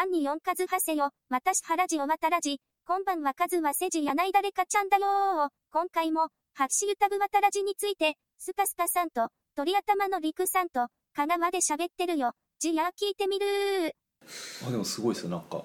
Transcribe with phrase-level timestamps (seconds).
[0.00, 5.48] アンニヨンカズハセよ、私原ジオマタラジ、こんばんはカズはセジやない誰かちゃんだよー。
[5.70, 12.32] 今回も、ハッシュタグマタラジについて、スカスカさんと、鳥頭のリクさんと、香川で喋ってるよ。
[12.58, 14.68] じや聞いてみるー。
[14.68, 15.28] あでもすごいですよ。
[15.28, 15.64] なんか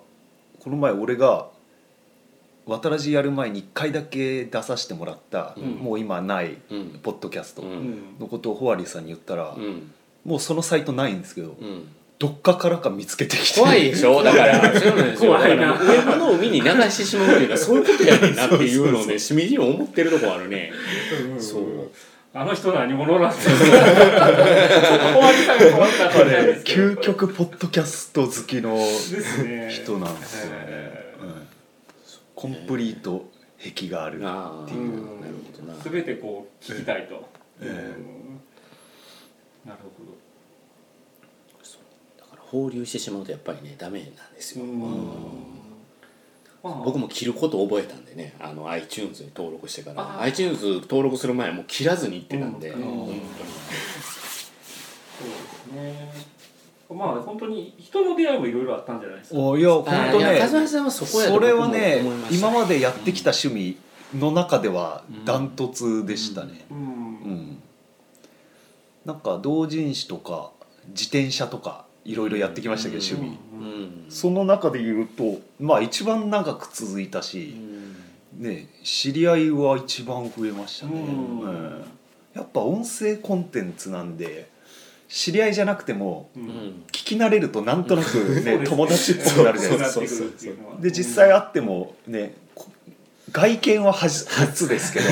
[0.60, 1.50] この前俺が
[2.66, 5.64] 渡らじやる前に1回だけ出させてもらった、うん。
[5.76, 7.00] もう今ないうん。
[7.02, 8.18] ポッドキャストうん。
[8.20, 9.94] のことをホワリーさんに言ったら、うん。
[10.26, 11.88] もうそのサイトないんですけど、うん
[12.18, 13.60] どっかからか見つけてきて。
[13.60, 14.24] 怖いでしょ？
[14.24, 15.34] だからそうなんですよ。
[15.34, 15.64] だか怖いな。
[15.66, 20.72] らウェブの海に流してしまうっていうのはそういうことやねんなっていうのをねしみじみ思ってるとこあるね。
[21.40, 21.92] そう。
[22.34, 23.56] あの人何者なんですか？
[26.66, 28.78] 究極ポッドキャスト好きの
[29.70, 30.10] 人な。
[30.12, 31.48] んですよね、えうん
[32.36, 34.30] コンプリート癖があるっていうな。
[34.30, 34.34] る
[34.66, 35.80] ほどな。
[35.82, 37.30] 全てこう聞きたいと、
[37.62, 40.12] ええうんなるほど
[42.20, 44.66] だから放流してしまうとやっぱりねダメなんですよ、
[46.64, 50.22] 僕も切ることを覚えたんでねあの iTunes に登録してから。
[50.22, 52.82] iTunes 登録する前はもう切らずに行ってたんで、うん。
[52.82, 52.88] うん。
[52.88, 53.26] 本当にそ
[55.26, 56.14] うですね。
[56.90, 59.40] まあ本当に人の出会いもいろいろあったんじゃないですか。
[59.40, 63.78] おいや本当ね風間さんはそこやとそれはね今までやってきた趣味
[64.18, 66.78] の中ではダントツでしたね、うん。
[66.78, 67.58] うん。
[69.04, 70.52] なんか同人誌とか
[70.90, 74.06] 自転車とかいろいろやってきましたけど、趣味、うん。
[74.10, 77.96] その中で言うとまあ一番長く続いたうし、ん。
[78.38, 81.40] ね知り合いは一番増えましたね、うん。
[81.42, 81.86] うん。
[82.34, 84.50] やっぱ音声コンテンツなんで
[85.08, 90.56] 知り合いじゃなくても聞き慣れるとなんとなくね 友達っぽくなるじゃないですか。
[90.80, 92.68] で実際会ってもねこ
[93.32, 95.06] 外見は初初ですけど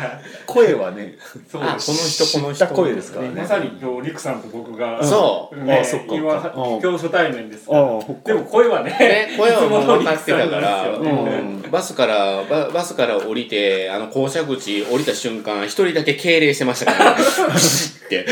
[0.50, 1.14] 声はね
[1.48, 1.62] そう。
[1.62, 2.66] あこの人この人。
[2.66, 3.40] 声ですからね。
[3.40, 6.14] まさに今日リクさんと僕がそうねあそっか。
[6.14, 6.36] 今う
[6.78, 7.76] ん今日初対面ですあか。
[7.78, 11.62] らでも声はねね、声はもう分かってたから、うん。
[11.70, 17.14] バスからババスから降りてあの降車口降りた瞬間一人だけ敬礼してましたから、
[17.54, 18.26] ピシッて。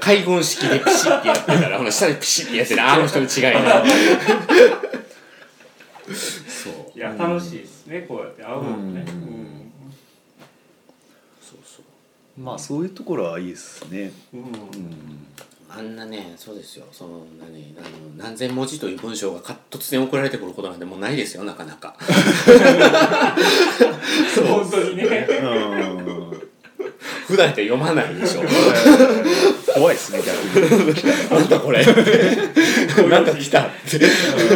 [0.00, 2.92] 海軍式でピシッてやってたらほな下でピシッてやってた。
[2.94, 3.82] あの人の違いな
[6.12, 6.98] そう。
[6.98, 9.04] いや楽しいですねこうやって会うのもね。
[9.06, 9.41] うん
[12.38, 14.12] まあそういうところはいいですね。
[14.32, 14.40] うん。
[14.40, 15.26] うん。
[15.68, 16.84] あんなねそうですよ。
[16.92, 21.96] その何あの何千文字という文章がか突然送られてくることなんてもうないですよなかなか。
[24.46, 25.26] 本当にね。
[25.42, 26.42] うん。
[27.26, 28.42] 普段やったら読まないでしょ。
[29.74, 31.30] 怖いですね逆に。
[31.30, 31.84] なんだこれ。
[33.08, 33.90] なんか来たって。
[33.90, 34.06] そうで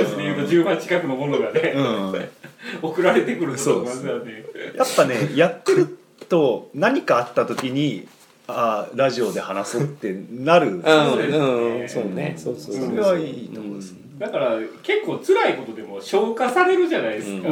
[0.06, 0.24] すね。
[0.24, 2.28] 言うと10万近くのものがねうん。
[2.82, 4.44] 送られてくることがまずはね。
[4.76, 5.95] やっぱねやってる
[6.28, 8.06] と何かあった時に
[8.48, 10.76] ああラジオで話そうってなる。
[10.76, 11.38] うんそうですね。
[11.38, 12.34] うんそうね。
[12.36, 12.86] そうそうそう。
[12.86, 14.06] それはいいと思います。
[14.18, 17.48] だから結構辛いことでも消化されるじゃないですか、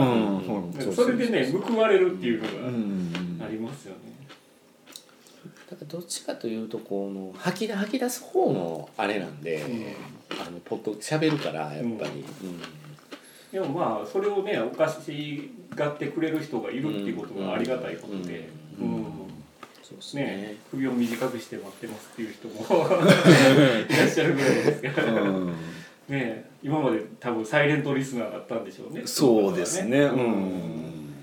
[0.95, 3.99] それでね報われるっていうのうんがありますよね、
[5.71, 9.63] だからどっちかというとこの吐き出吐き出す方のあれなんで、
[10.31, 12.25] あのポッド喋るからやっぱり、
[13.53, 18.49] でもまあそれをねおかしがってくれる人がいるっていうことがありがたいことで、
[18.79, 18.91] ううん。
[19.01, 19.05] ん
[19.83, 20.23] そうですね。
[20.25, 25.55] ね首を短くして待ってますっていう人も いらっしゃるぐらいですから、うん。
[26.09, 29.03] ね今まで多分サイレントリスナーだったんでしょうね。
[29.07, 30.01] そうですね。
[30.01, 30.21] ううん。
[30.21, 31.15] ん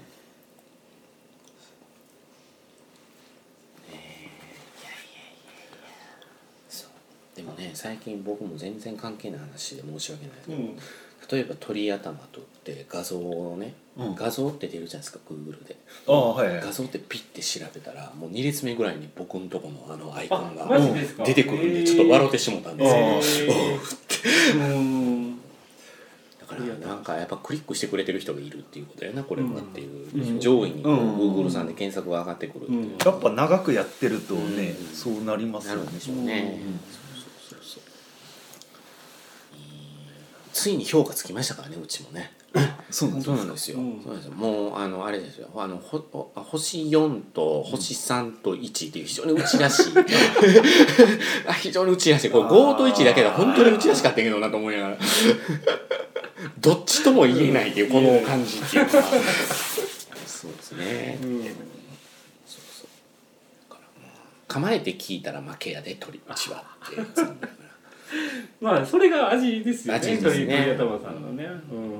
[6.69, 6.89] そう。
[7.35, 10.77] でもね最近僕も全然関係ない話で申し訳ないですけど、うん
[11.31, 14.15] 例えば鳥頭とって画像をね、うん。
[14.15, 15.77] 画像って出るじゃないですか Google で。
[16.07, 21.23] ああはいはい画像ってピッて調べたらもう2列目ぐらいに僕のとこのあのアイコンあがマジですか？
[21.23, 22.85] 出てくるんでちょっと笑ってしもたんで
[23.21, 24.75] すよ、へー。
[24.77, 25.37] うん。
[26.39, 30.39] だからなんかやっぱクリックしてくれてる人がいるっていうことやなこれはっていう、うん。
[30.39, 31.17] 上位にこううん。
[31.45, 34.95] Google さんで検索が上がってくるっていう、うんやっぱ長くやってるとねうん。
[34.95, 35.79] そうなりますよね。
[35.79, 37.01] なるんでしょうね、うんそう
[37.49, 37.83] そうそうそう
[40.61, 42.31] ついに評価つきましたからねうちもね。
[42.91, 44.01] そうなんですよ、うん。
[44.03, 44.33] そうなんですよ。
[44.33, 45.49] もうあのあれですよ。
[45.55, 49.93] あのほほ星4と星3と1っていう非常にうちらしい
[51.47, 54.97] あ非常にうちらしいこれ5と1だけが本当にうちらしかったけどなと思いながら。
[56.59, 59.03] どっちとも言えないっていうこの感じっていうのは
[60.27, 61.43] そうですね、うん。
[62.45, 62.87] そう
[64.47, 67.01] 構えて聞いたら負けやで鳥うちはって
[68.61, 70.65] まあそれが味ですよね味ですね。
[70.67, 71.91] 鳥鳥頭さんのね、うん、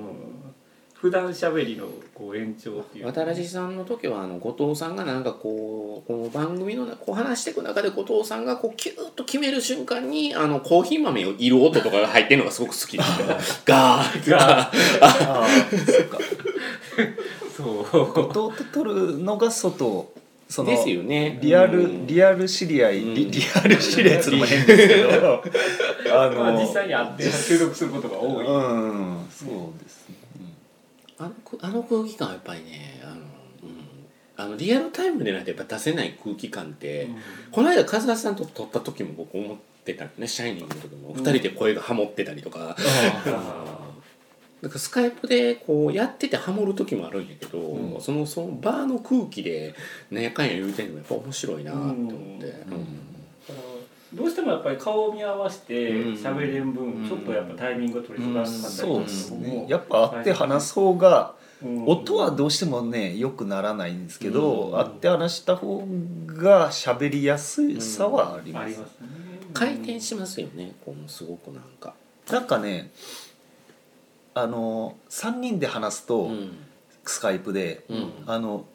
[0.94, 3.08] 普段喋りのこう延長っていう。
[3.08, 13.04] 渡良さんの時はあの後藤さんがなんかこうこの番組のこう話していく中で後藤さんがこうキューッと決める瞬間にあのコーヒー豆をいる音とかが入ってるのがすごく好きで。
[13.66, 14.72] ガーッがあ
[15.02, 15.48] あ
[15.88, 16.20] そうか。
[17.58, 18.12] そう。
[18.14, 20.14] 後藤と撮るのが外
[20.52, 21.40] そのですよね。
[21.42, 22.06] リアル、うん。
[22.06, 23.14] リアル知り合い、うん。
[23.14, 25.44] リリアル知り合いっつうのも変ですけど
[26.14, 29.28] あの、まあ実際に会って収録することが多い、うん。
[29.32, 30.16] そうですね、
[31.18, 33.22] あのくあの空気感はやっぱりねあの、うん、
[34.36, 37.08] あのリアルタイムでないとやっぱ出せない空気感って、
[37.54, 41.10] この間和田さんと撮った時も僕思ってたね「シャイニング」の時も。
[41.10, 43.80] うん2人で声がハモってたりとか、あ
[44.62, 48.02] だからスカイプでこうやっててハモる時もあるんやけど、うん。
[48.02, 49.74] そのそのバーの空気で
[50.12, 52.12] なんやかんや言うてんのもやっぱ面白いなって思って、うん。
[52.12, 52.62] ーだか
[53.50, 53.56] ら
[54.14, 56.14] どうしてもやっぱり顔を見合わせてうん。
[56.14, 59.48] 喋れん分、うんちょっとやっぱタイミングが取りづらかったりそうですね。
[59.48, 61.86] もやっぱ会って話す方がうん。
[61.88, 64.78] 音はどうしてもねよくならないんですけど、うん。
[64.78, 65.84] 会って話した方
[66.28, 69.08] が喋りやすさはあります,、ありますね。
[69.54, 71.96] 回転しますよねこうすごくなんか。
[72.30, 72.92] なんかね
[74.34, 76.58] あの3人で話すと、うん。
[77.04, 78.12] スカイプで、うん。
[78.28, 78.66] あの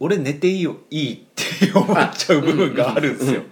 [0.00, 3.42] 俺寝ていいよいいって思っちゃう部分があるんですよ、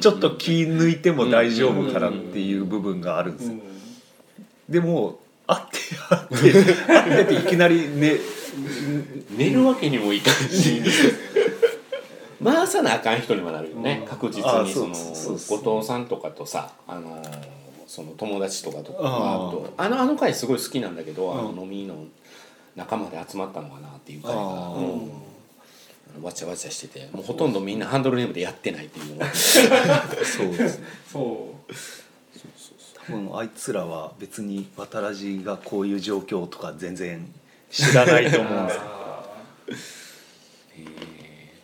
[0.00, 3.58] ちょっと気抜いても大丈夫からっていう部分があるんですよ、
[4.68, 5.78] でも会って
[6.08, 8.16] 会って会ってていきなりね
[9.36, 10.82] 寝るわけにもいかんし
[12.42, 17.22] 回さなあかん人にもなるよね、うん確実あにその後藤さんとかとさあの
[17.88, 19.02] その友達とかとかあ
[19.50, 21.56] とあのあの回すごい好きなんだけど、あうん。
[21.56, 22.04] の飲みの
[22.76, 24.40] 仲間で集まったのかなっていう回が、
[26.22, 29.26] わちゃわちゃしててもうほとんどみんなハンドルネームでやってないっていうのが。
[29.34, 30.86] そうですね。
[31.10, 31.72] そう。
[33.06, 37.26] 多分あいつらは別に渡らじがこういう状況とか全然
[37.70, 38.78] 知らないと思うんです
[40.76, 40.86] え ー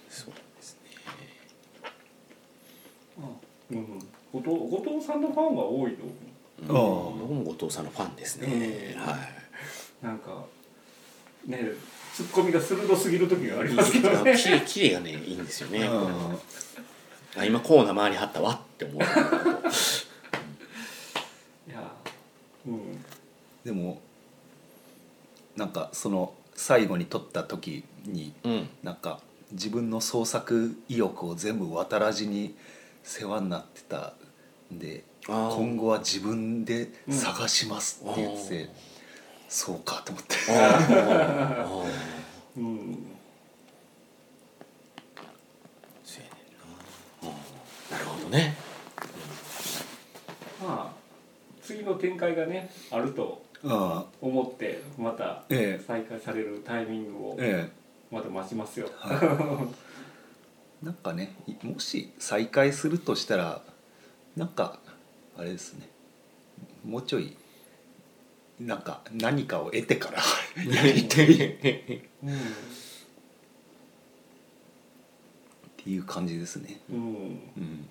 [0.09, 6.15] そうですねーうん後藤後藤さんのファンは多いと思う。
[7.13, 7.19] うん。
[7.21, 9.19] 僕も後藤さんのファンですね、うんはい。
[10.05, 10.45] なんか
[11.47, 11.61] ね
[12.13, 14.35] ツッコミが鋭すぎる時がありますけどね。
[14.37, 15.93] キレキレがねいいんですよね、うん。
[17.41, 18.97] あ今コーナー回りはったわって思う。
[21.71, 21.93] いや
[22.67, 23.05] うん。
[23.65, 24.01] でも
[25.55, 28.69] なんかその最後に撮った時にうん。
[28.83, 29.21] なんか
[29.53, 32.57] 自分の創作意欲を全部渡らじに
[33.05, 34.13] 世話になってたん
[34.71, 38.71] で今後は自分で探しますって言ってて、うん
[39.55, 40.35] そうかと思って。
[42.59, 42.91] うん。
[47.91, 47.99] な。
[47.99, 48.57] るほどね。
[50.61, 50.95] まあ
[51.63, 55.85] 次の展開がねあるとあ思ってまたええ。
[55.87, 57.71] 再開されるタイミングをえ
[58.11, 59.07] また待ちますよ、え
[60.85, 63.63] なんかねいもし再開するとしたら
[64.37, 64.79] なんか
[65.37, 65.89] あれですね。
[66.85, 67.37] もうちょい
[68.61, 70.19] なんか何かを得てから
[70.65, 71.37] やりたいっう
[75.77, 76.81] ていう感じですね。
[76.93, 77.03] んうん。
[77.57, 77.87] うん、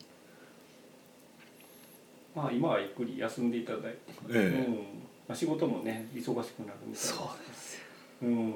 [2.36, 3.98] まあ今はゆっくり休んでいただいて、
[4.28, 4.36] うん。
[4.36, 7.82] ええまあ、仕事もね忙しくなるみたいそうなですよ。
[8.24, 8.54] うん。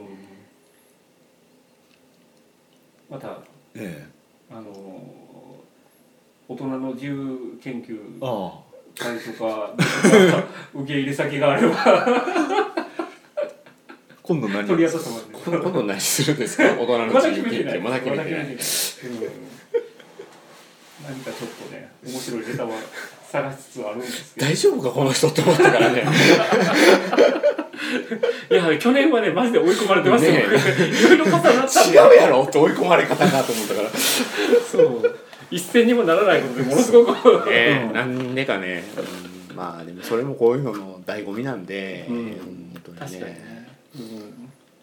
[3.10, 3.40] また
[3.76, 4.06] え。
[4.50, 5.28] あのー
[6.50, 8.00] 大人の自由研究
[8.98, 9.74] 会とか
[10.74, 11.76] 受け入れ先があれば。
[11.78, 12.06] あ
[14.24, 15.34] 今度何取り寄せてもらって。
[15.46, 16.64] この今度何するんですか？
[16.64, 18.56] 大人の自由研究まだ決めてないまうん。
[21.08, 22.72] 何かちょっとね面白いネタは
[23.32, 24.48] 探しつつあるんですけど。
[24.48, 26.04] 大丈夫かこの人って思ったからね。
[28.50, 30.58] いや去年はねマジで追い込まれてましたよ、ね
[30.90, 33.90] いろいろ重なった違うやろって追い込まれ方かと思ったから。
[34.72, 37.50] そう一銭にもならないことでものすごく。
[37.50, 38.84] ね なんでかね、
[39.50, 39.56] うん。
[39.56, 42.16] まあでもそれもこういうのの醍醐味なんで、うん。
[42.16, 43.00] 本当にね。
[43.00, 43.70] 確かにね、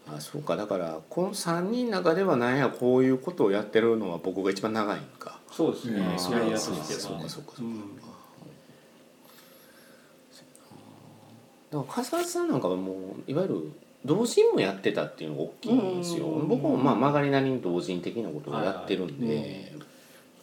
[0.08, 0.16] うん。
[0.16, 0.56] あそうか。
[0.56, 5.38] だからこの3人の中ではなんやこういうことをやってるのは僕が一番長いんか。
[5.50, 6.38] そうですね、うん。
[6.38, 7.80] やりやすいですそうかそうかそうか、うん。
[11.70, 13.72] だから笠原さんなんかはもういわゆる
[14.04, 16.48] 同人もやってたっていうのが大きいんですよ、うん。
[16.48, 19.73] 僕もまあ曲がりなりに同人的なことをやってるんで、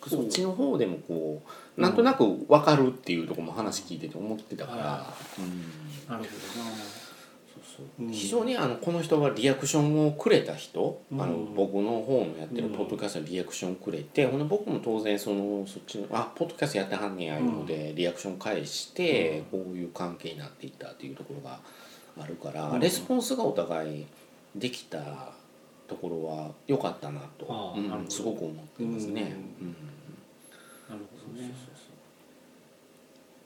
[0.08, 1.42] そっちの方でもこ
[1.78, 6.10] うなんとなく分かるっていうところも話聞いてて思ってたから、はうん。
[6.10, 6.30] なるほ
[8.00, 8.12] うん。
[8.12, 11.22] 非常にあのこの人はリアクションをくれた人、うん。
[11.22, 21.60] あの僕の方のやってるポッドキャストにリアクションくれて、ほんで僕も当然そのそっちのあポッドキャストやってはんねやいうので、リアクション返して、こういう関係になっていったっていうところが
[22.20, 22.80] あるから、うん。
[22.80, 24.06] レスポンスがお互い
[24.56, 25.32] できた
[25.88, 27.76] ところは良かったなと
[28.10, 29.22] すごく思ってますね。
[29.62, 29.68] うん。
[29.68, 29.91] うん
[30.92, 31.50] なるほどね。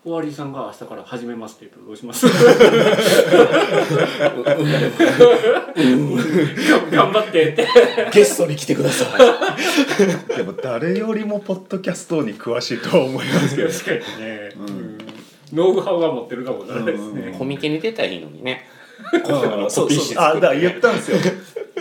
[0.04, 2.28] フォアリーさんが明日から始めますって言ったらどうします？
[6.92, 7.68] 頑張ってって。
[8.14, 10.38] ゲストに来てください。
[10.38, 13.70] でも誰よりもポッドキャストに詳しいとは思いますけど。
[13.70, 14.68] 確かにね、うん。
[14.68, 14.98] うん。
[15.54, 17.38] ノウハウは持ってるかもしれないですね、うん。
[17.40, 18.68] コミケに出たらいいのにね。
[19.12, 19.72] うん。
[19.72, 20.18] そうそう。
[20.20, 21.18] あだ言ったんですよ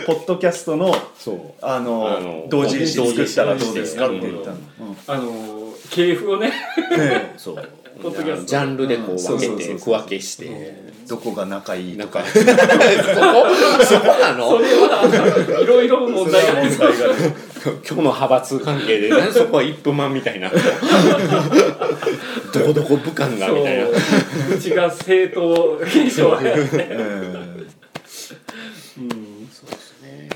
[0.05, 1.37] ポッドキャストのそう。
[1.61, 4.57] あのあの同人誌作ったらどうですかって言ったの、
[5.07, 6.53] あの系譜をね。
[7.37, 7.55] そう。
[8.01, 8.47] ポッドキャスト。
[8.47, 10.95] ジャンルでこう分けて区分けして。
[11.07, 12.23] どこが仲いいとか。
[12.25, 12.45] そこ？
[13.83, 14.49] そこなの？
[14.49, 16.71] それはいろいろ問題がある。
[16.71, 17.33] それは問題がある
[17.65, 20.51] 今日の派閥関係で何そこは一分マンみたいな。
[20.51, 20.57] ど
[22.65, 23.85] こどこ武漢がみたいな。
[23.85, 24.55] そう。
[24.55, 27.01] うちが正当現象はやって、うん
[28.97, 30.29] うん、そうですね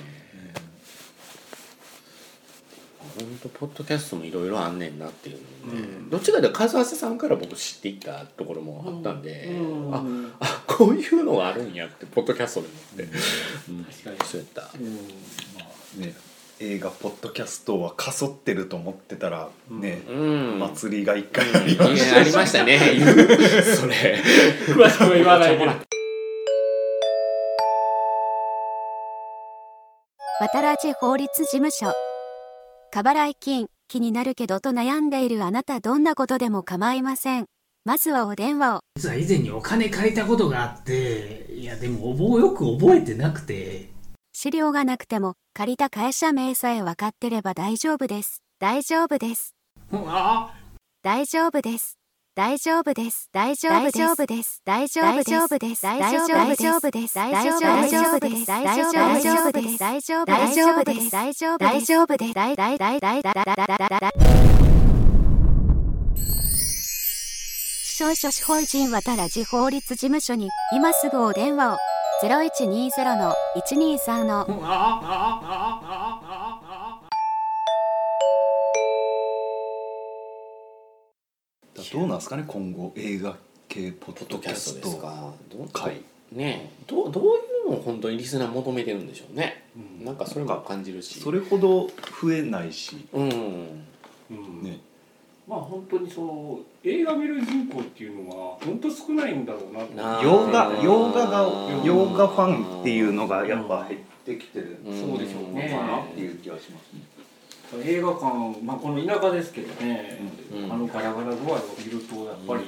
[3.47, 6.09] ポッドキャストもいろいろあんねんなっていうのね、うん。
[6.09, 9.93] どっちかというと数瀬さんから僕知っていったところもあったんで、うん。
[9.93, 10.03] あ
[10.41, 13.03] あこういうのがあるんやってポッドキャストでもって、
[13.69, 13.85] うん。
[13.85, 14.69] 確かにそうやった。
[14.77, 16.01] うん。
[16.01, 16.15] ね
[16.61, 20.59] 映画ポッドキャストはかそってると思ってたらね、うん。
[20.59, 22.77] 祭りが一回ありまいしやありましたね
[23.77, 24.21] それ。
[24.67, 25.71] 詳しくは言わないけど
[30.41, 32.08] 渡らじ法律事務所。
[32.91, 37.45] 過払い金、気になるけどと悩んでいるあなたどんなことでも構いません。
[37.85, 38.79] まずはお電話を。
[38.95, 43.91] 実は以前にお金借りたことがあって、いやでも覚えよく覚えてなくて、
[44.33, 48.41] 資料がなくても借りた会社名さえ分かってれば大丈夫です。
[48.59, 49.55] 大丈夫です。
[51.03, 51.98] 大丈夫です。
[52.35, 53.29] 大丈夫です。
[53.33, 53.97] 大丈夫です。
[53.97, 54.63] 大丈夫です。
[54.63, 55.07] 大丈夫
[55.59, 55.81] です。
[55.81, 56.63] 大丈夫です。
[56.63, 57.15] 大丈夫です。
[57.15, 57.65] 大丈夫です。
[57.83, 58.47] 大丈夫です。
[58.47, 59.77] 大丈夫です。
[59.77, 60.59] 大丈夫です。
[60.59, 61.09] 大丈夫です。
[61.09, 61.83] 大丈夫です。
[61.83, 62.33] 大丈夫です。
[62.33, 64.11] 大大大大大大大大大
[67.99, 71.09] 少々司法人渡らじ法律事務所に今す。
[71.09, 71.77] ぐお電話を
[72.23, 74.45] 0120-123の
[81.93, 83.35] どうなんですかね今後映画
[83.67, 84.81] 系ポッドキャスト。
[84.81, 85.33] トですか？
[85.51, 87.27] どう回ねえどうどうい
[87.67, 89.63] うのを本当にリスナー求めてるんでしょうね、
[89.99, 90.05] うん。
[90.05, 91.19] なんかそれも感じるし。
[91.19, 91.87] それほど
[92.21, 93.07] 増えないし。
[93.13, 93.29] うん。
[94.31, 94.63] うん。
[94.63, 94.79] ね
[95.47, 101.83] まあ本当にその映画見る人口っていうのは本当少ないんだろうな洋画洋画がうん。
[101.83, 104.77] 洋画ファンっていうのがやっぱ減ってきてる。
[104.85, 107.01] そうでしょうかなっていう気がしますね
[107.77, 108.25] 映画館、
[108.63, 110.19] まあ、この田舎ですけどね、
[110.51, 110.71] うん。
[110.71, 112.63] あのガラガラ具合を見るとやっぱり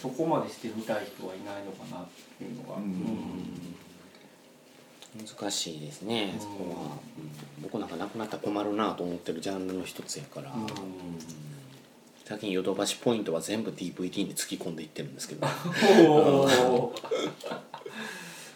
[0.00, 2.06] そこまでして見たい人はいないのかなっ
[2.38, 3.62] ていうのが、うん。
[5.26, 6.40] 難しいですね、うん。
[6.40, 6.98] そこは、
[7.58, 7.62] うん。
[7.62, 10.66] 僕なんかなくなったら困るなと思ってるジャンルの一つやから、うん。
[12.24, 15.46] 最近ヨドバシポイントは全部 DVD に突き込んでいってるんですけど。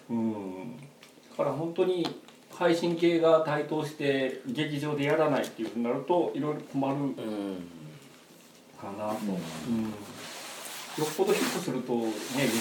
[0.08, 0.76] うん。
[0.76, 2.06] だから本当に
[2.58, 7.12] 配信系が台頭して劇場でやらないっていうふうになるといろいろ困るうん
[8.80, 9.20] かなと、
[9.68, 9.82] うん。
[9.84, 12.08] よっぽどヒットするとね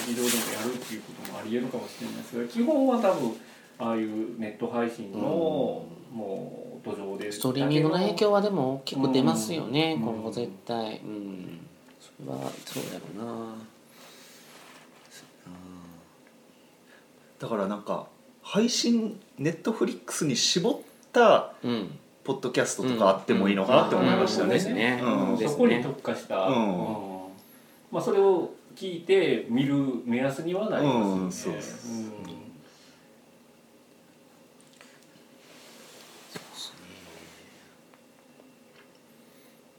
[0.08, 3.36] 劇場でもやるっていうこともありえるかもしれないですが基本は多分
[3.78, 10.04] ああいうネット配信の、もう土壌でストリーミングの影響はでも大きく出ますよね、うん。
[10.04, 11.00] 今後絶対。
[11.00, 11.60] うん。
[12.00, 13.56] それはそうやろうな。
[17.38, 18.08] だからなんか
[18.42, 20.80] 配信ネットフリックスに絞っ
[21.12, 22.00] たうん。
[22.24, 25.00] ポッドキャストとかあってもいいのかなって思いましたね。
[25.02, 25.38] うん。
[25.38, 27.06] そこに特化した、うん。
[27.92, 29.76] まあ、それを聞いて見る
[30.06, 31.60] 目安にはなりますよね。
[31.60, 31.64] うん。
[31.64, 32.35] そうう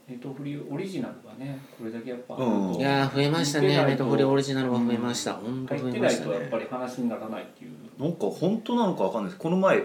[0.08, 2.74] ネットフリオリジナルがねこれだけやっぱ、うん。
[2.74, 3.68] いやー増えましたね。
[3.68, 6.30] ネットフリオリジナルは増えました、本当増えましたね。
[6.30, 7.72] ないとやっぱり話にならないっていう。
[8.00, 9.42] なんか本当なのかわかんないです。
[9.42, 9.82] この前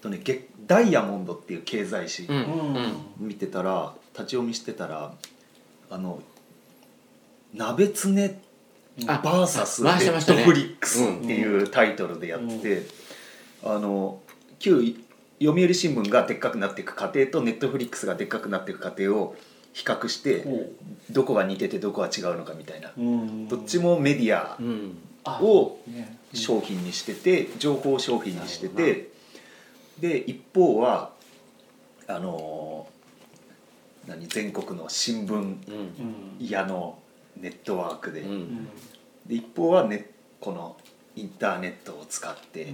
[0.00, 2.36] とねゲダイヤモンドっていう経済誌うん。
[2.36, 5.12] うん見てたら立ち読みしてたら
[5.90, 6.20] あの
[7.52, 8.40] 鍋つね
[9.06, 12.86] あバーサスネットフリックスっていうタイトルでやって、
[13.62, 14.20] あの
[14.58, 14.94] 旧
[15.42, 19.36] 読売新聞がでっかくなっていく過程とネットフリックスがでっかくなっていく過程を
[19.72, 20.72] 比較してこ
[21.10, 22.92] どこが似ててどこが違うのかみたいな。
[23.48, 24.58] どっちもメディア
[25.42, 26.18] をね。
[26.32, 29.08] 商品にしてて情報商品にしてて
[29.98, 31.10] で一方は
[32.06, 32.86] あの
[34.06, 35.56] 何全国の新聞
[36.38, 36.98] 屋の
[37.36, 38.22] ネットワークで,、
[39.26, 40.76] で一方はねこの
[41.16, 42.68] インターネットを使って、っ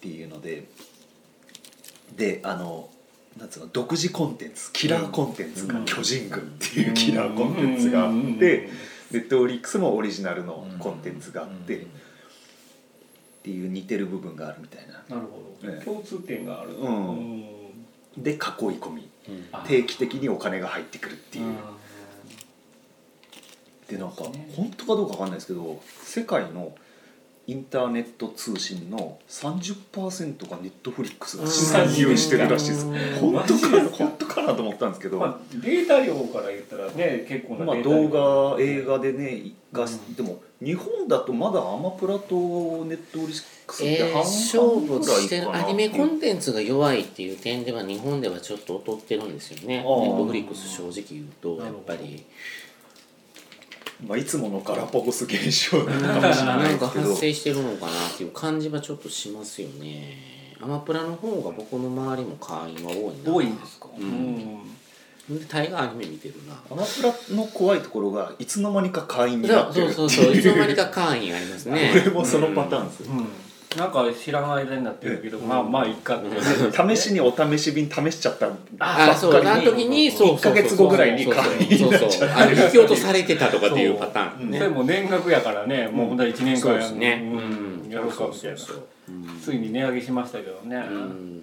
[0.00, 0.64] ていうので
[2.14, 2.88] であの
[3.38, 5.84] なんつうの独自コンテンツキラーコンテンツがうん。
[5.84, 8.68] 巨人軍っていうキラーコンテンツがあって
[9.10, 11.86] ネットフリックスもオリジナルのコンテンツがあってっ
[13.42, 15.16] ていう似てる部分があるみたいな。
[15.16, 15.84] なるほど、ええ。
[15.84, 16.74] 共通点がある。
[16.74, 17.42] うん。
[18.16, 19.08] で囲い込み。
[19.66, 21.54] 定期的にお金が入ってくるっていう。
[23.88, 24.24] でなんか
[24.56, 26.74] 本当かどうかわかんないですけど世界の
[27.48, 32.86] インターネット通信の30%がネットフリックスが資産有してるらしいです。
[32.86, 32.96] うん
[33.32, 49.78] 本当かな本当かなと思ったんですけど、まあ、データ量から言ったらね結構なまあ、動画映画でねが、うんでも日本だとまだアマプラとネットフリックスってえー、半勝々負ぐらいしてかなるアニメコンテンツが弱いっていう点では日本ではちょっと劣ってるんですよね。
[49.78, 52.24] ネットフリックス正直言うとやっぱり
[54.04, 57.08] まあ、いつものガラパゴス現象なのかもしれなないんかですけど。
[57.10, 60.18] 発生してるのかなっていう感じはちょっとしますよね。
[60.60, 63.32] アマプラの方が僕の周りも会員は多いな。
[63.34, 63.88] 多いんですか？
[63.98, 64.64] うん。
[65.28, 66.54] で大概アニメ見てるな。
[66.70, 71.90] アマプラの怖いところがいつの間にか会員にそうなってるそうそうそういつの間にか会員ありますね。
[72.04, 73.26] 俺もそのパターンですよ、うん
[73.76, 78.46] なんか知らない間になってるけど、まあまあいいかって試しにお試し便試しちゃった
[78.78, 82.28] ああそうあの時にそうそうそう1ヶ月後ぐらいにそうそうそうそう。
[82.30, 84.50] あの引き落とされてたとかっていうパターン。
[84.50, 84.58] ね。
[84.58, 87.22] それも年額やからね、もう本当は1年間そうですね。
[87.24, 87.88] ううん。
[87.88, 88.86] んやろうかみたいなそうそうそう。
[89.42, 91.42] ついに値上げしましたけどね、うん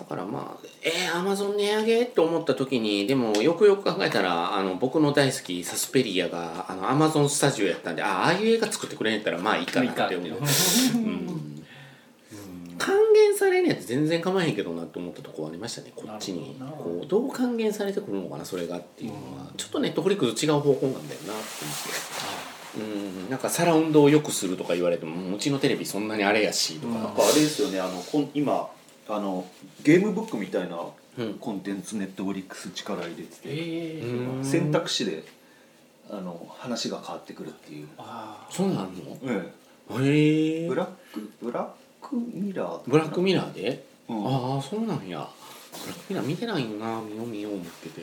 [0.00, 10.32] だからまあえー、アマゾン値上げって思った時にでもよくよく考えたらあの僕の大好きサスペリアがあのアマゾンスタジオやったんであああいう映画作ってくれんやったらまあいいかなって思う、う。
[10.32, 11.64] ん、
[12.78, 16.56] 還元されんやつ全然構えへんけどなと思ったところありましたねこっちに。
[16.58, 22.60] こうどう還元されてくるのかなそれがっていうのは、ちょっとネットフリックス違う方向なんだよなって思って。
[22.78, 28.00] うん、なんかサラウンドを良くするとか言われてもうちのテレビそんなにあれやしとか、なんかあれですよねあの
[28.32, 28.70] 今
[29.12, 29.46] あの
[29.82, 30.78] ゲームブックみたいな
[31.18, 31.34] うん。
[31.34, 34.44] コンテンツネットフリックス力入れてて、えうん。
[34.44, 35.24] 選択肢で
[36.08, 39.18] あの話が変わってくるっていう、あそうなんの？
[39.24, 39.52] え
[40.02, 41.68] へえブラックブラッ
[42.08, 44.26] クミラーブラックミラーで、うん。
[44.26, 45.28] ああそうなんや。
[45.72, 48.00] ブラックミラー見てないよな見よう見よう思ってて。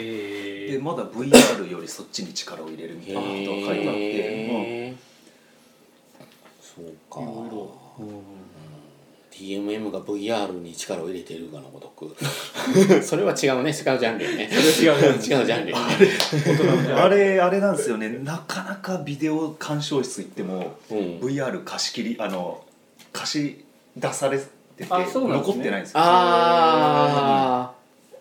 [0.00, 3.30] へえでまだ VR よりそっちに力を入れるみたいなこと
[3.66, 4.94] が書いてあって、
[6.62, 7.20] そうか。
[7.20, 7.74] いろいろ
[9.38, 12.14] DMM が VR に力を入れているかのごとく。
[13.02, 13.70] それは違うね。
[13.70, 14.50] 違うジャンルよね。
[14.50, 15.96] それは違う違うジャンルよね。
[16.88, 18.08] うんあれあれなんですよね。
[18.24, 20.98] なかなかビデオ鑑賞室行ってもうん。
[21.20, 22.64] VR 貸し切りあの
[23.12, 23.64] 貸し
[23.96, 24.44] 出されて
[24.78, 25.54] てあそうなんですね。
[25.54, 26.00] 残ってないんですよ。
[26.00, 27.72] あ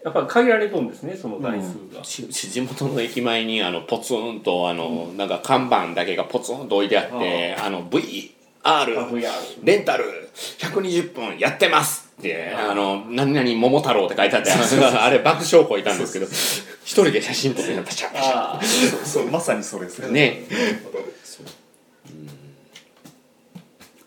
[0.04, 2.00] やっぱり限られとんですねその台数が。
[2.00, 8.37] あ、ちち地元の駅前にあのポツンとあの、なんか看板だけがポツンと置いてあってあの VR あ
[8.68, 9.32] VR
[9.64, 12.08] レンタル120分やってます。
[12.20, 18.34] ってあの何々桃太郎って書いてあってあれ爆笑こいたんですけど一人で写真撮ってパシャパシャ。
[18.34, 18.62] ああ
[19.06, 20.42] そうまさにそれですね。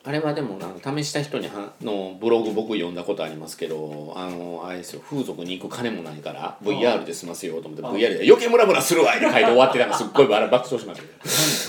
[0.03, 11.21] あれはでもなんか試した人にはのブログ僕読んだことありますけどあのあれですよ風俗に行く金もないから VR で済ますよと思って VR で「余計ムラムラするわ!」って書いて終わってなんかすっごい笑爆笑しましたけど。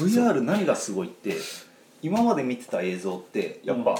[0.07, 1.35] VR 何がすごいって
[2.01, 3.95] 今まで見てた映像ってやっぱ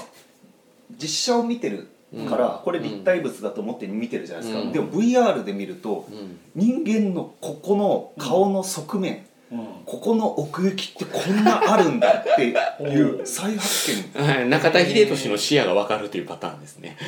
[0.90, 1.88] 実写を見てる
[2.28, 4.72] からこれ立体物だと思って見てるじゃないですか、うん。
[4.72, 6.38] でも VR で見るとうん。
[6.54, 9.66] 人間のここの顔の側面、うん。
[9.86, 14.12] ここの奥行きってこんなあるんだっていう再発見。
[14.22, 14.48] はい。
[14.48, 16.98] 中田秀俊の視野が分かるというパターンですね。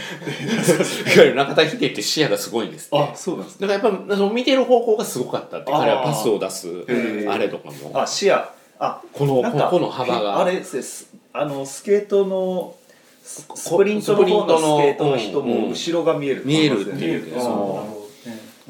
[1.14, 2.98] いわゆる中田秀って視野がすごいんですって。
[2.98, 6.86] あそうなんですだからやっぱ見てる方向がすごかったって彼はパスを出す
[7.28, 8.00] あれとかも。
[8.00, 8.42] あ視野
[8.78, 10.40] あこのなんかここの幅が。
[10.40, 12.74] あれですあのスケートの
[13.22, 16.42] ススプリントの方のスケートの人も後ろが見える。
[16.44, 17.26] 見えるっていう。
[17.34, 17.40] ね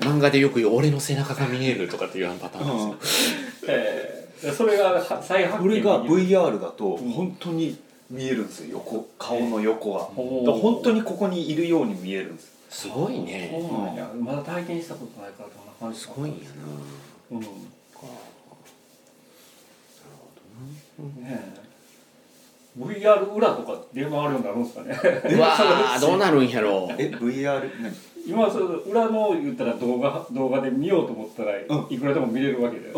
[0.00, 2.64] 漫画でよく言う俺の背中が見えるとかっていうパター
[2.94, 3.32] ンです
[3.66, 3.68] よ。
[3.68, 7.10] えーそれがは再発見これがで VR だとうん。
[7.12, 7.78] 本当に
[8.10, 9.06] 見えるんですよ横。
[9.18, 10.46] 顔の横がだかおー。
[10.46, 14.10] ら本当にここにいるように見えるんですすごいそうねなんや。
[14.18, 16.38] まだ体験したことないからどんな感じすごいんや
[17.30, 17.46] うんな
[20.98, 21.64] ねえ。
[22.78, 24.98] VR 裏とか電話あるようになるんですかね。
[25.36, 26.94] うわーどうなるんやろう。
[26.98, 27.94] え VR 何？
[28.26, 31.94] 今その裏の言ったら動画動画で見ようと思ったらうん。
[31.94, 32.92] いくらでも見れるわけで、あ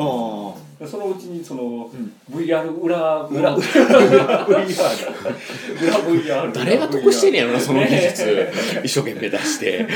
[0.78, 1.90] でそのうちにその、ん。
[2.30, 3.54] VR 裏裏。
[3.54, 3.56] 裏。
[3.56, 4.46] VR 裏
[6.46, 8.24] VR 誰が得してんねやろなその技術。
[8.24, 8.52] ね
[8.84, 9.86] 一生懸命出して。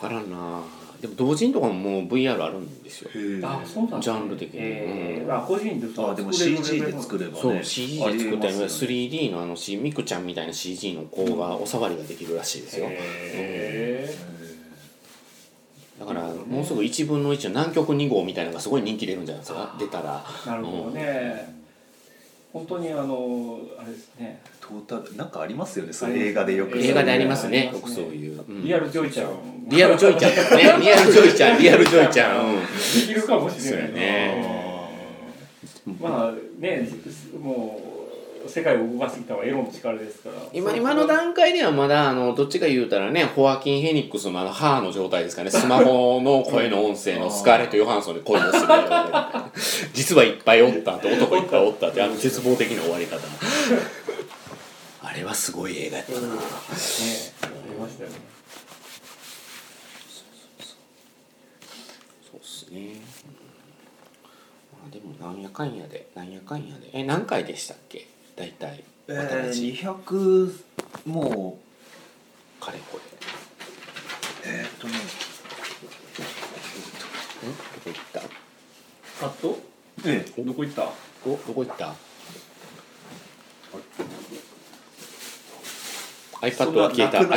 [0.00, 0.62] 分からんな
[1.02, 3.10] でも同人とかももう VR あるんですよ。
[3.42, 4.60] あそうなんジャンル的に。
[4.60, 7.40] えうんーあ個人であでも作れる CG で作ればね。
[7.42, 12.86] そう CG で作ったりね 3D のあの C ミクちゃんみたいな CG の子がお触りができるらしいですよ。
[12.88, 14.14] へ
[15.98, 19.74] だからもうすぐ1分の1の南極2号みたいなのがすごい人気出るんじゃないですか。
[19.80, 20.20] 出たら。
[20.22, 21.52] ーなるほどね。
[22.52, 26.78] 本当にあのあれですねトータルなんかありますよねそれ映画でよく。
[26.78, 27.72] 映画でありますね。
[27.72, 28.64] よくそういう、うん。
[28.64, 29.68] リアルジョイちゃん。
[29.68, 30.62] リアルジョイちゃんですね。
[30.80, 32.60] リアルジョイちゃんリアルジョイちゃん、うん。
[32.60, 32.66] で
[33.06, 34.62] きるかもしれないね。
[36.00, 36.88] まあね
[37.42, 37.80] も
[38.46, 40.36] う世界を動かしてきたのはエロの力ですから。
[40.52, 45.50] 今今の段階ではまだあのどっちか言うたらねホアキン・ヘニックスのあの歯の状態ですかね。
[45.52, 48.62] スマホの声の音声のスカーレット・ヨハンソンで声をする
[49.92, 53.18] 実はいっぱいおったって男いっぱいおったってあの絶望的な終わり方
[55.12, 56.32] あれはすごい映画やったな、ねあ
[57.68, 58.16] りましたよね。
[62.30, 63.02] そうっすね、うんま
[64.88, 66.88] あ、でもなんやかんやでなんやかんやで。
[66.94, 68.06] え何回でしたっけ？
[68.36, 70.54] 大体え私ー、200
[71.04, 72.64] もう。
[72.64, 72.98] かれこ
[74.44, 74.50] れ。
[74.50, 74.94] えーっとね。
[74.96, 75.04] んど
[77.84, 78.20] こ行った？
[79.20, 79.58] カット？
[80.06, 80.90] えどこ行った？
[81.26, 81.94] おどこ行った？
[86.42, 87.18] iPad は消えた。
[87.20, 87.28] ちょ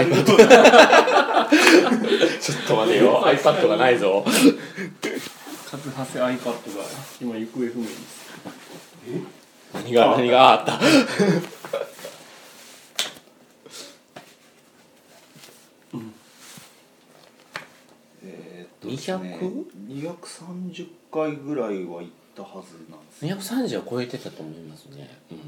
[2.55, 3.21] っと待てよ。
[3.23, 4.25] iPad がないぞ。
[5.69, 6.83] カツハセ iPad が
[7.21, 8.25] 今行方不明です。
[9.73, 10.79] 何が何があった？
[18.23, 19.39] えーっとですね。
[19.39, 19.65] 200?
[19.87, 23.35] 230回ぐらいは行ったはずなんですよ。
[23.37, 25.39] 230は超えてたと思いますね、うん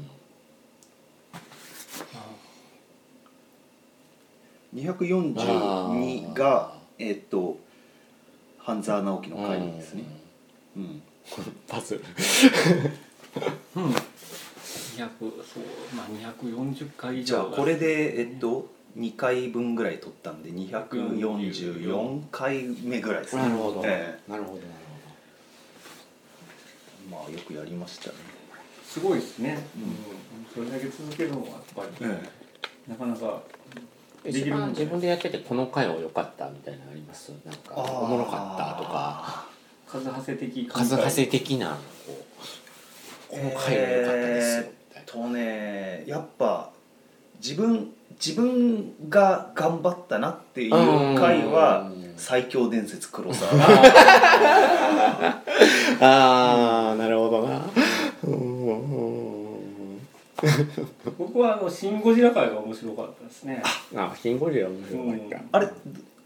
[4.74, 7.16] 242がえー。
[7.16, 7.58] っと
[8.58, 10.04] 半沢直樹の回ですね。
[10.76, 11.02] うん。
[11.66, 12.04] パズル
[13.76, 13.84] うん。
[13.90, 15.62] 200そう
[15.94, 16.06] まあ
[16.42, 23.42] 240回以上じゃあこれでえっと2回分ぐらい取ったんで244回目ぐらいですね。
[23.42, 24.68] なるほど、えなるほどなる
[27.08, 28.16] えまあよくやりましたね。
[28.84, 32.90] すごいですね、うん、それだけ続けるのはやっぱり、え。
[32.90, 33.42] なかなか
[34.24, 37.32] 一番自分でやっててこの回は良かったみたいなのあります？
[37.44, 39.46] なんかおもろかったとか。
[39.90, 41.70] カズハセ的数はせ的な
[42.06, 42.26] こ
[43.30, 45.12] うこの回は良かったですよみたいな。
[45.12, 46.70] とねやっぱ
[47.40, 47.90] 自分
[48.22, 50.70] 自分が頑張ったなっていう
[51.18, 53.50] 回はうん最強伝説黒沢。
[56.00, 57.56] ああなるほどな。
[57.56, 57.62] うん
[61.18, 63.62] 僕はあの「シン・ゴジラ」回が面白かったですね。
[63.96, 65.68] あシンゴジラ面白かった、あれ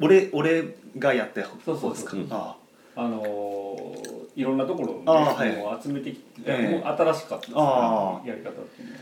[0.00, 0.64] 俺俺
[0.98, 2.16] がやったそうそう方ですか。
[2.16, 2.28] うん。
[2.30, 2.56] あ
[2.94, 7.56] あのーいろんなところを集めてきて、新しかったですね。
[7.56, 8.94] やり方っていうの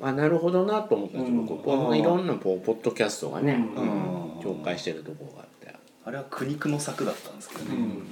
[0.00, 0.08] は。
[0.08, 1.44] あなるほどなと思ったんですうん。
[1.46, 3.82] 僕このいろんなポッドキャストがね、うん。
[3.82, 4.40] うん。
[4.40, 5.74] 紹介してるところがあって。
[6.06, 7.82] あれは苦肉の策だったんですけどね、うん。
[7.82, 8.06] うん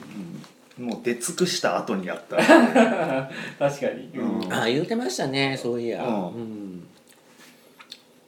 [0.78, 2.36] もう出尽くした後にやった
[3.58, 4.52] 確かに、うん。
[4.52, 6.04] ああ言うてましたねそういや。
[6.04, 6.26] うん。
[6.26, 6.88] うん。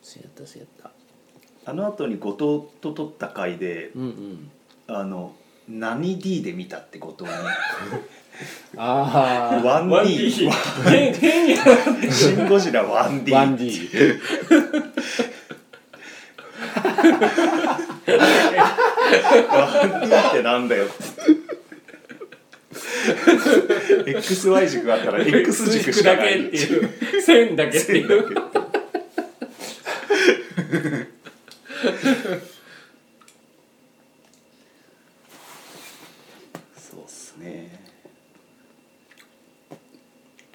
[0.02, 0.90] そうやったそうやった。
[1.70, 4.50] あの後に後藤と撮った回でうんうん。
[4.88, 5.34] あの
[5.68, 7.36] 何 D で見たって後藤に
[8.76, 10.50] あ 1D 1D
[10.90, 11.56] 変変や
[12.10, 14.20] シン・ゴジラ 1D あ 1D
[19.46, 20.86] 1D ってなんだよ。
[20.86, 21.39] って
[24.06, 26.34] XY 軸があったら X 軸しかだない。
[26.34, 27.22] けっていう。
[27.22, 28.36] 線だけっていう。
[36.76, 37.80] そうっすね。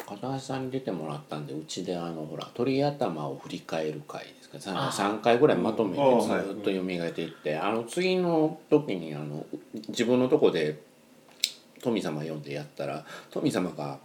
[0.08, 4.88] 片橋さんに出てもらったんでうちであのほら鳥頭を振り返る回ですか。
[4.88, 6.22] あ3回ぐらいまとめてうん。
[6.22, 9.46] ずっと読みがいていってあの次の時にあの
[9.90, 10.80] 自分のとこで
[11.86, 14.00] 富様読んでやったら富様が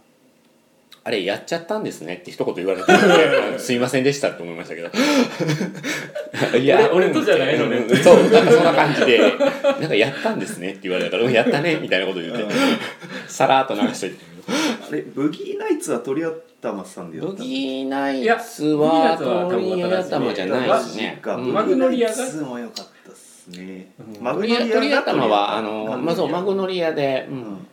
[1.03, 2.91] 「あれやっちゃったんですね」って一言言われて
[3.57, 4.89] 「すいませんでした」って思いましたけど。
[6.57, 7.77] いや俺俺とじゃないのね。
[7.77, 9.17] うんそうなんかそんな感じで
[9.81, 12.45] 「なんかやったんですね」って言われたからうん「やったね」みたいなこと言って
[13.27, 14.31] さらっと流しといて。
[14.89, 16.23] あれブギーナイツは鳥
[16.61, 21.19] 頭さんでやったブギーナイツはブギーナイツは多分鳥頭じゃないですね。
[21.23, 22.45] マグノリアが？
[22.45, 24.23] も良かったっすね、うん。
[24.23, 27.67] マグノ鳥鳥リアが頭はあのまあそうマグノリアで、ううんん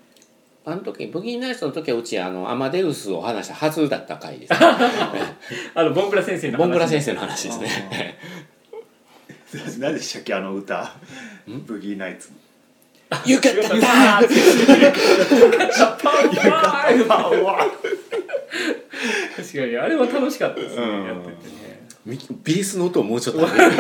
[0.71, 4.59] あの時ブギーナイツの時はうちあのアマデウスを話したはずだった回です、ね。
[5.75, 8.19] あのボンクラ先生の話ボングラ先生の話ですね。
[9.79, 10.93] 何でしたっけあの歌。
[11.47, 12.29] ブギーナイツ
[13.25, 13.81] 「You got the よ time!」
[15.73, 16.11] かった
[19.37, 21.07] 確かにあれは楽しかったですね、うん。
[21.07, 21.89] やっててね。
[22.05, 23.77] みベースの音をもうちょっと上げるベ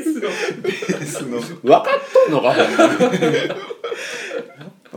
[0.00, 0.02] ー
[1.06, 1.40] スの。
[1.40, 2.56] 分かっとんのか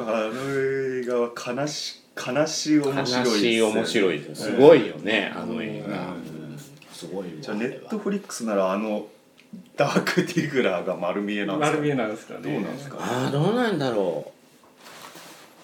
[0.08, 3.30] あの映画は悲し悲しい面白いですよね。
[3.30, 4.44] 悲しい面白いです。
[4.44, 6.60] すごいよねあの映画、うん。
[6.92, 9.08] すごいわじゃあネットフリックスならあの
[9.76, 11.78] ダークディグラーが丸見えなんですか？
[11.78, 12.40] 丸見えなんですかね。
[12.42, 12.98] どうなんですか？
[13.00, 14.32] ああどうなんだろ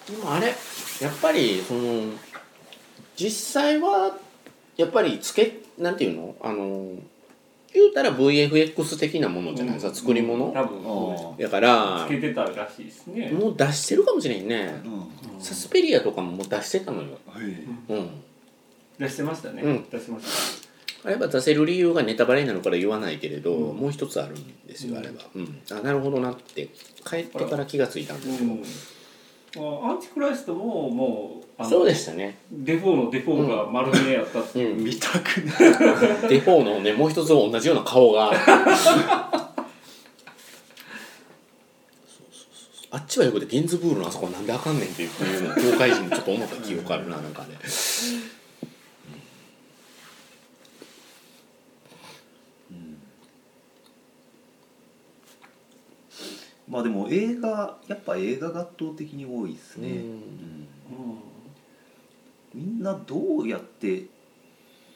[0.08, 0.12] う。
[0.12, 0.56] でもあれやっ
[1.20, 2.12] ぱりその
[3.16, 4.16] 実際は
[4.76, 6.36] やっぱりつけなんていうの？
[6.40, 6.94] あの
[7.72, 9.74] 言うたら VFX 的なものじゃない？
[9.74, 12.04] ですか、作り物、多分だから。
[12.06, 13.30] つけてたらしいですね。
[13.30, 15.40] もう出してるかもしれんね、うん。
[15.40, 17.18] サスペリアとかももう出してたのよ。
[17.26, 17.44] はい。
[17.44, 18.10] うん。
[18.98, 19.84] 出してましたね、うん。
[19.90, 20.24] 出してまし
[21.02, 21.08] た。
[21.08, 23.76] あれは出せる理由がネタバレになるから言わないけれど、うん。
[23.76, 26.68] もう一つあるんですよ、うんあれは、うん、あなるほどなって。
[27.08, 28.64] 帰ってから気がついたんですけど、うん、あ
[29.56, 35.58] アンチクライストももうそうでしたね、デフォーのデフォーが丸見えやったっていう、うん、見たくない。
[36.28, 38.32] デフォーのねもう一つ同じような顔が。
[38.32, 39.50] そうそうそう
[42.92, 47.48] あっちはよくでゲンズブールのあそこはなんであかんねんっていういうのを東海人にちょっと思った記憶あるななんかね
[56.70, 59.96] まあでも映画やっぱ映画が圧倒的に多いですね、うん。
[59.96, 60.18] うん。
[62.54, 64.04] みんなどうやって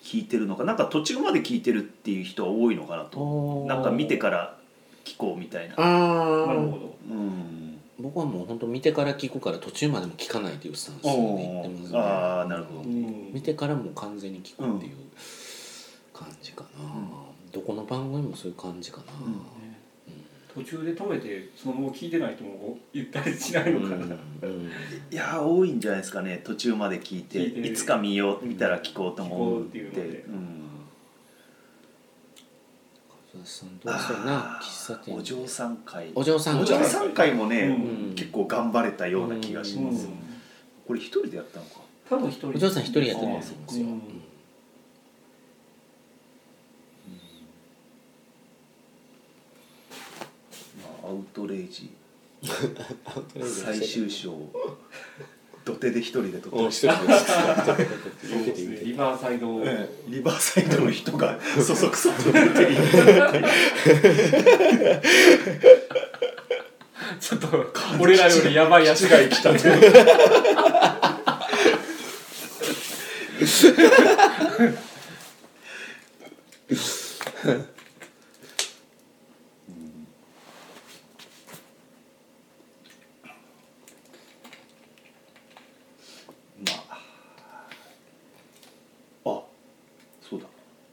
[0.03, 0.65] 聞いてるのか。
[0.65, 3.65] なんか途中まで聞いてるっていう人は多いのかなと。
[3.67, 4.57] なんか見てから
[5.05, 5.75] 聞こうみたいな。
[5.77, 6.95] ああなるほど。
[7.11, 7.81] うん。
[7.99, 11.99] 僕はもう本当見てから聞くから途中までも聞かないっていうスタンスで言ってますね。
[11.99, 13.33] ああなるほど、うん。
[13.33, 14.97] 見てからもう完全に聞くっていう
[16.13, 16.85] 感じかな、
[17.53, 19.05] どこの番組もそういう感じかな、
[20.55, 24.03] 途中で止めてそのまま聞いてない人も言ったりしないのかな、うん。
[24.43, 24.71] うん
[25.11, 27.61] いやー多いんじゃないですかね途中まで聞いて聞いて。
[27.61, 29.79] るいつか見よう見たら聞こうと思うって。
[29.79, 30.03] 聞こうっ
[35.05, 36.13] てお嬢さん会。
[36.15, 36.65] お嬢さん
[37.13, 37.35] 会。
[37.35, 38.15] もね、うん。
[38.15, 39.87] 結構頑張れたような気がしうん。
[39.87, 40.09] ます、
[40.87, 41.81] これ一人でやったのか。
[42.09, 42.51] 多分一人。
[42.51, 44.23] お嬢さん一人やってるんですよ、うん
[50.83, 51.91] まあアウトレイジ。
[53.43, 54.35] 最終章。
[55.65, 56.75] 土手で一人で撮っておまリ
[58.95, 62.39] バーサイド、ええリバーサイドの人が そそくさと出て
[62.71, 62.77] い
[67.19, 69.61] ちょっと俺らよりやばいやつがが来たね
[86.61, 86.73] ま
[89.25, 89.43] ああ
[90.23, 90.47] そうだ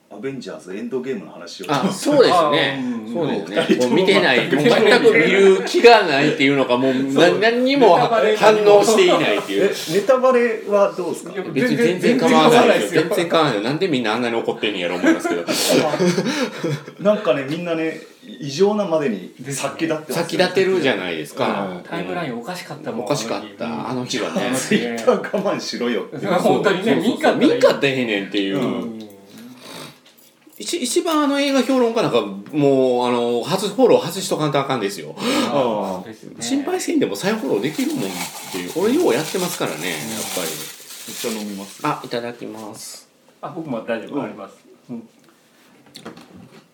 [0.09, 1.65] アベンジャーズエンドゲームの話を。
[1.69, 2.33] あそうですね。
[2.33, 3.13] あうん。
[3.13, 3.77] そうですね。
[3.77, 3.91] もも。
[3.91, 8.37] う見てない全く見る気がないっていうのかもうな何にもネタバレ。
[8.37, 9.65] 反応していないっていう。
[9.65, 11.33] えネタバレはどうですか？
[11.53, 13.01] 別に全然構わないですよ。
[13.01, 15.43] 全全然然構わないよなんでみんなあんなに怒ってんねやろ思いますけど。
[17.01, 17.99] なんかねみんなね
[18.39, 21.67] 異常なまでに先立ってますよ先立てるじゃないですか。
[21.77, 21.83] うん。
[21.83, 23.89] タイムラインおかしかったもんおかしかった。
[23.89, 24.19] あの日。
[24.19, 24.47] はね。
[24.49, 26.25] うんツイッター我慢しろよって。
[26.25, 27.49] う ん本当にねそうそう見んかったらいい。
[27.51, 29.10] 見んかったらええねんっていう、うん
[30.61, 35.15] 一一番あの映画評論家なんかもうあの初フォロー外しとかんとあかんですよ。
[35.17, 38.03] ああですね心配せんでも再フォローできるもんっ
[38.51, 38.71] ていう。
[38.75, 39.99] 俺ようやってますからねやっ
[40.35, 40.47] ぱり。
[41.07, 41.81] めっちゃ飲みます？
[41.83, 43.09] あいただきます。
[43.41, 44.21] あ僕も大丈夫。
[44.21, 44.55] あります、
[44.89, 45.09] うん。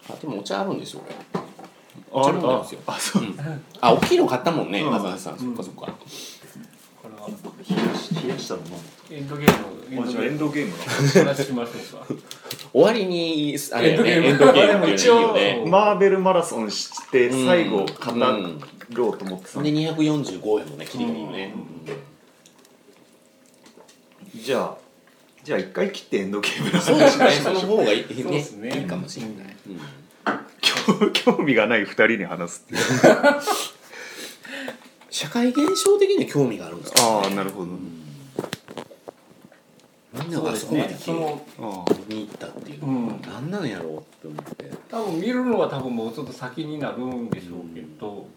[0.10, 1.16] あでもお茶あるんですよこれ
[2.14, 2.82] あちゃ飲んでますよ。
[2.88, 3.24] あそう。
[3.80, 5.18] あ大きいの買ったもんねうん。
[5.18, 5.40] さん。
[5.40, 5.94] そっかそっか
[7.28, 9.52] 冷やし冷やしたの飲エンドゲー
[9.92, 10.78] ムむあじゃあエンドゲームお
[11.26, 11.72] 話ししましょ
[12.12, 12.24] うか。
[12.74, 14.88] 終わりにあれよねエエンドゲンドゲーーム。
[14.88, 17.86] ムっていうのいいよねなマーベルマラソンしてうん最後語
[18.94, 21.54] ろうと思ってたので245円もね切りがいいよね。
[24.36, 24.78] じゃあ
[25.44, 27.30] じゃあ一回切ってエンドゲームのそうですね。
[27.30, 28.80] そ話しましょうの方がいいそうねですね。
[28.80, 29.36] いいかもしれない。
[29.68, 29.80] うん。
[30.62, 32.82] 興興味がない二人に話すっていう
[35.18, 37.02] 社会現象的に興味があるんですか？
[37.02, 37.72] ああなるほど。
[40.14, 43.22] みんながあそこまでそのあ見に行ったっていううん。
[43.24, 44.72] 何なんやろうって思って。
[44.92, 48.28] 多分見るのは多分もうちょっと先になるんでしょうけど、